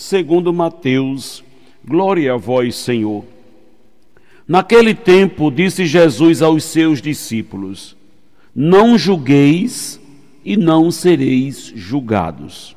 [0.00, 1.44] segundo Mateus.
[1.86, 3.24] Glória a vós, Senhor.
[4.48, 7.96] Naquele tempo, disse Jesus aos seus discípulos:
[8.54, 10.00] Não julgueis
[10.44, 12.74] e não sereis julgados.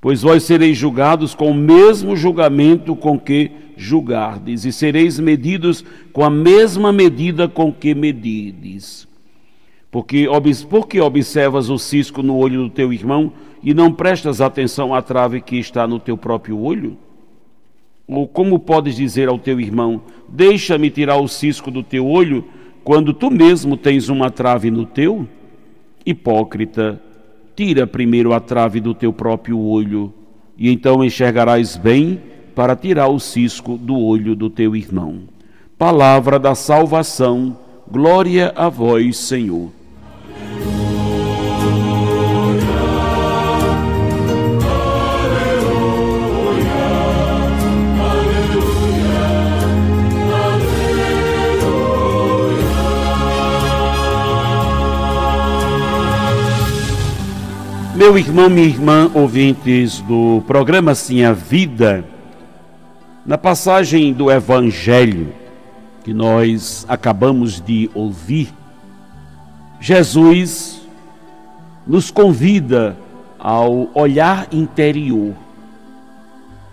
[0.00, 6.24] Pois vós sereis julgados com o mesmo julgamento com que julgardes, e sereis medidos com
[6.24, 9.07] a mesma medida com que medirdes.
[9.90, 10.28] Porque,
[10.68, 15.40] porque observas o cisco no olho do teu irmão e não prestas atenção à trave
[15.40, 16.96] que está no teu próprio olho?
[18.06, 22.44] Ou como podes dizer ao teu irmão: Deixa-me tirar o cisco do teu olho,
[22.84, 25.26] quando tu mesmo tens uma trave no teu?
[26.04, 27.00] Hipócrita,
[27.54, 30.12] tira primeiro a trave do teu próprio olho,
[30.56, 32.20] e então enxergarás bem
[32.54, 35.20] para tirar o cisco do olho do teu irmão.
[35.76, 37.56] Palavra da salvação,
[37.90, 39.77] glória a vós, Senhor.
[57.98, 62.04] Meu irmão, minha irmã, ouvintes do programa Sim a Vida,
[63.26, 65.32] na passagem do Evangelho
[66.04, 68.54] que nós acabamos de ouvir,
[69.80, 70.80] Jesus
[71.84, 72.96] nos convida
[73.36, 75.34] ao olhar interior.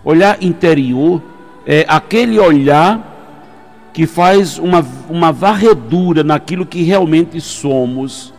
[0.04, 1.20] Olhar interior
[1.66, 8.32] é aquele olhar que faz uma, uma varredura naquilo que realmente somos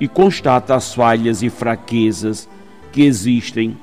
[0.00, 2.48] e constata as falhas e fraquezas
[2.92, 3.76] que existem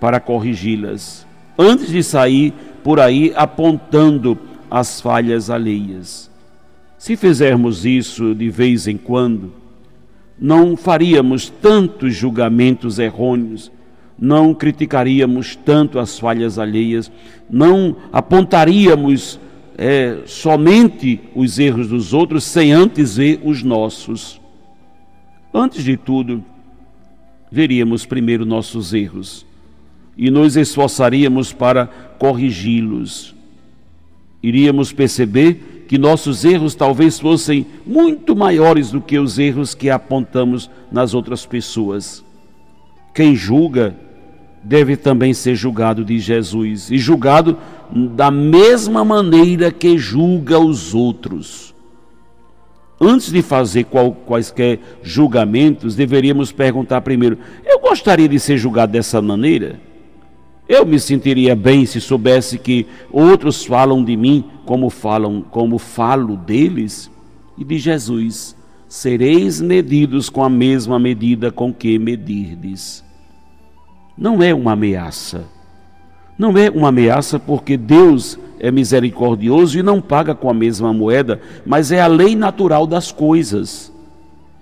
[0.00, 1.26] para corrigi-las,
[1.58, 2.52] antes de sair
[2.82, 4.38] por aí apontando
[4.70, 6.30] as falhas alheias.
[6.98, 9.52] Se fizermos isso de vez em quando,
[10.38, 13.70] não faríamos tantos julgamentos errôneos,
[14.18, 17.10] não criticaríamos tanto as falhas alheias,
[17.48, 19.38] não apontaríamos
[19.76, 24.40] é, somente os erros dos outros sem antes ver os nossos.
[25.56, 26.42] Antes de tudo,
[27.48, 29.46] veríamos primeiro nossos erros
[30.16, 31.86] e nos esforçaríamos para
[32.18, 33.36] corrigi-los.
[34.42, 40.68] Iríamos perceber que nossos erros talvez fossem muito maiores do que os erros que apontamos
[40.90, 42.24] nas outras pessoas.
[43.14, 43.94] Quem julga
[44.60, 47.56] deve também ser julgado de Jesus e julgado
[47.92, 51.73] da mesma maneira que julga os outros.
[53.06, 59.20] Antes de fazer qual, quaisquer julgamentos, deveríamos perguntar primeiro: eu gostaria de ser julgado dessa
[59.20, 59.78] maneira?
[60.66, 66.36] Eu me sentiria bem se soubesse que outros falam de mim como falam, como falo
[66.36, 67.10] deles?
[67.58, 68.56] E de Jesus:
[68.88, 73.04] sereis medidos com a mesma medida com que medirdes.
[74.16, 75.53] Não é uma ameaça.
[76.36, 81.40] Não é uma ameaça porque Deus é misericordioso e não paga com a mesma moeda,
[81.64, 83.92] mas é a lei natural das coisas.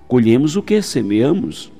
[0.06, 1.72] Colhemos o que semeamos.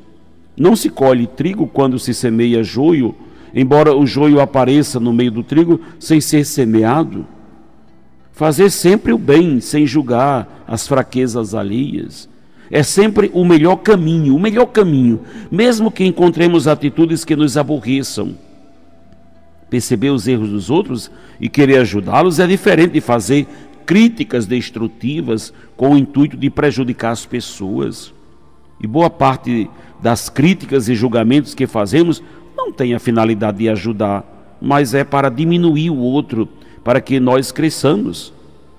[0.57, 3.15] Não se colhe trigo quando se semeia joio,
[3.55, 7.27] embora o joio apareça no meio do trigo sem ser semeado.
[8.33, 12.29] Fazer sempre o bem, sem julgar as fraquezas alheias.
[12.71, 15.21] É sempre o melhor caminho, o melhor caminho,
[15.51, 18.35] mesmo que encontremos atitudes que nos aborreçam
[19.73, 21.11] perceber os erros dos outros
[21.41, 23.47] e querer ajudá-los é diferente de fazer
[23.87, 28.13] críticas destrutivas com o intuito de prejudicar as pessoas.
[28.79, 32.23] E boa parte das críticas e julgamentos que fazemos
[32.55, 36.47] não tem a finalidade de ajudar, mas é para diminuir o outro,
[36.85, 38.31] para que nós cresçamos.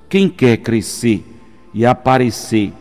[0.08, 1.26] Quem quer crescer
[1.74, 2.72] e aparecer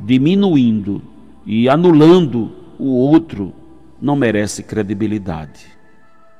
[0.00, 1.00] diminuindo
[1.46, 3.52] e anulando o outro
[4.00, 5.81] não merece credibilidade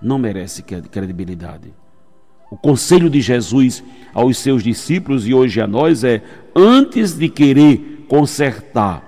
[0.02, 1.72] não merece credibilidade.
[2.50, 3.82] O conselho de Jesus
[4.12, 6.22] aos seus discípulos e hoje a nós é:
[6.54, 9.02] antes de querer consertar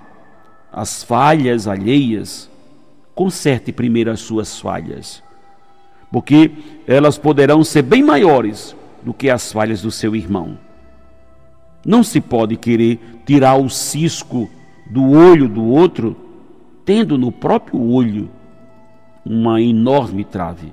[0.73, 2.51] as falhas alheias,
[3.15, 5.23] conserte primeiro as suas falhas,
[6.11, 6.51] porque
[6.87, 10.59] elas poderão ser bem maiores do que as falhas do seu irmão.
[11.85, 14.49] Não se pode querer tirar o cisco
[14.87, 16.17] do olho do outro,
[16.85, 18.31] tendo no próprio olho
[19.25, 20.73] uma enorme trave.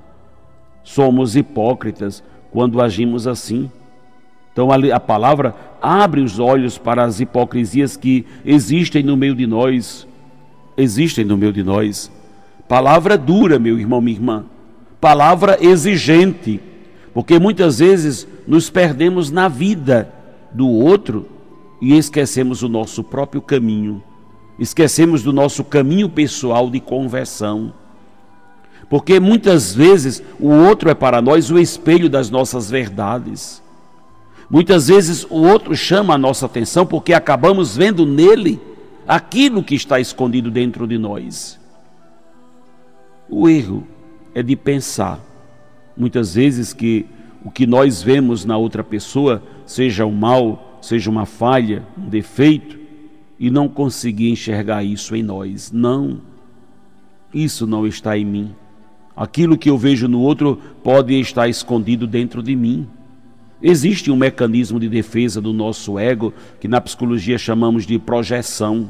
[0.83, 3.69] Somos hipócritas quando agimos assim.
[4.51, 10.07] Então a palavra abre os olhos para as hipocrisias que existem no meio de nós.
[10.77, 12.11] Existem no meio de nós.
[12.67, 14.45] Palavra dura, meu irmão, minha irmã.
[14.99, 16.59] Palavra exigente.
[17.13, 20.13] Porque muitas vezes nos perdemos na vida
[20.51, 21.27] do outro
[21.81, 24.01] e esquecemos o nosso próprio caminho.
[24.59, 27.73] Esquecemos do nosso caminho pessoal de conversão.
[28.91, 33.63] Porque muitas vezes o outro é para nós o espelho das nossas verdades.
[34.49, 38.59] Muitas vezes o outro chama a nossa atenção porque acabamos vendo nele
[39.07, 41.57] aquilo que está escondido dentro de nós.
[43.29, 43.87] O erro
[44.35, 45.21] é de pensar,
[45.95, 47.05] muitas vezes, que
[47.45, 52.77] o que nós vemos na outra pessoa, seja um mal, seja uma falha, um defeito,
[53.39, 55.71] e não conseguir enxergar isso em nós.
[55.71, 56.19] Não,
[57.33, 58.53] isso não está em mim.
[59.15, 62.87] Aquilo que eu vejo no outro pode estar escondido dentro de mim.
[63.61, 68.89] Existe um mecanismo de defesa do nosso ego que na psicologia chamamos de projeção.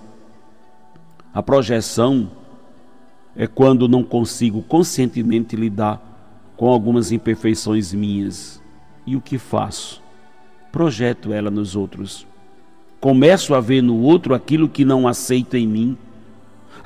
[1.34, 2.32] A projeção
[3.36, 6.02] é quando não consigo conscientemente lidar
[6.56, 8.62] com algumas imperfeições minhas.
[9.06, 10.02] E o que faço?
[10.72, 12.26] Projeto ela nos outros.
[13.00, 15.98] Começo a ver no outro aquilo que não aceito em mim,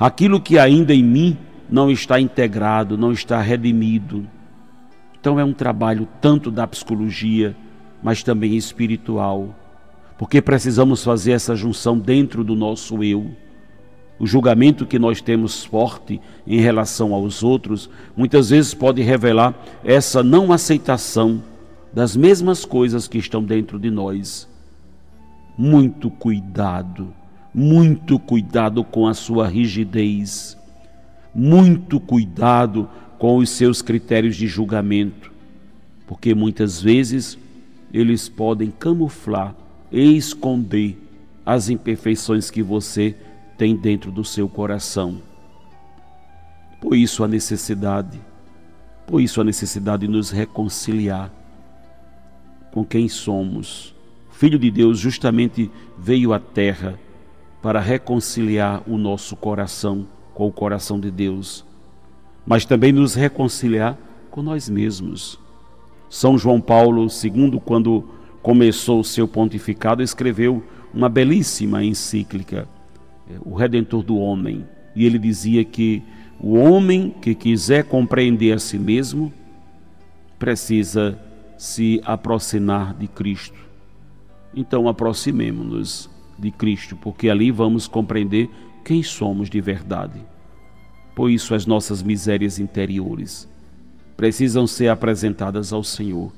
[0.00, 1.36] aquilo que ainda em mim
[1.68, 4.26] não está integrado, não está redimido.
[5.18, 7.56] Então é um trabalho tanto da psicologia
[8.02, 9.54] mas também espiritual,
[10.18, 13.30] porque precisamos fazer essa junção dentro do nosso eu.
[14.18, 19.54] O julgamento que nós temos forte em relação aos outros muitas vezes pode revelar
[19.84, 21.42] essa não aceitação
[21.92, 24.48] das mesmas coisas que estão dentro de nós.
[25.58, 27.12] Muito cuidado,
[27.52, 30.56] muito cuidado com a sua rigidez,
[31.36, 32.88] muito cuidado
[33.18, 35.30] com os seus critérios de julgamento,
[36.06, 37.36] porque muitas vezes
[37.92, 39.54] eles podem camuflar
[39.92, 40.98] e esconder
[41.44, 43.14] as imperfeições que você
[43.58, 45.20] tem dentro do seu coração.
[46.80, 48.18] Por isso a necessidade,
[49.06, 51.30] por isso a necessidade de nos reconciliar
[52.72, 53.94] com quem somos.
[54.30, 56.98] O Filho de Deus justamente veio à terra
[57.60, 61.64] para reconciliar o nosso coração com o coração de Deus,
[62.44, 63.96] mas também nos reconciliar
[64.30, 65.40] com nós mesmos.
[66.10, 68.04] São João Paulo II, quando
[68.42, 70.62] começou o seu pontificado, escreveu
[70.92, 72.68] uma belíssima encíclica,
[73.46, 74.66] O Redentor do Homem.
[74.94, 76.02] E ele dizia que
[76.38, 79.32] o homem que quiser compreender a si mesmo
[80.38, 81.18] precisa
[81.56, 83.58] se aproximar de Cristo.
[84.54, 88.50] Então aproximemo-nos de Cristo, porque ali vamos compreender
[88.86, 90.24] quem somos de verdade.
[91.12, 93.48] Por isso as nossas misérias interiores
[94.16, 96.32] precisam ser apresentadas ao Senhor.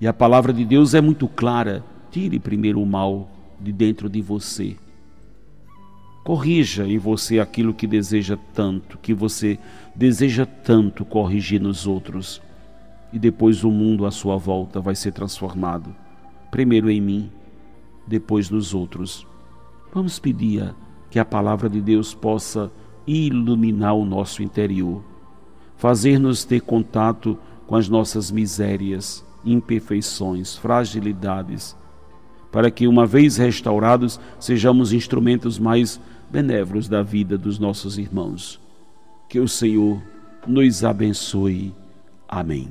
[0.00, 3.30] E a palavra de Deus é muito clara: tire primeiro o mal
[3.60, 4.76] de dentro de você.
[6.24, 9.56] Corrija em você aquilo que deseja tanto, que você
[9.94, 12.42] deseja tanto corrigir nos outros.
[13.12, 15.94] E depois o mundo à sua volta vai ser transformado.
[16.50, 17.30] Primeiro em mim,
[18.04, 19.24] depois nos outros.
[19.94, 20.74] Vamos pedir
[21.12, 22.72] que a palavra de Deus possa
[23.06, 25.12] iluminar o nosso interior
[25.82, 27.36] fazer-nos ter contato
[27.66, 31.76] com as nossas misérias, imperfeições, fragilidades,
[32.52, 38.60] para que, uma vez restaurados, sejamos instrumentos mais benévolos da vida dos nossos irmãos.
[39.28, 40.00] Que o Senhor
[40.46, 41.74] nos abençoe.
[42.28, 42.70] Amém.